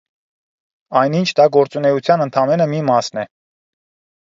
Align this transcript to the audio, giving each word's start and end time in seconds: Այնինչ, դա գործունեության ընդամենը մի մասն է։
Այնինչ, 1.01 1.25
դա 1.41 1.47
գործունեության 1.59 2.25
ընդամենը 2.27 2.69
մի 2.75 2.83
մասն 2.91 3.25
է։ 3.27 3.29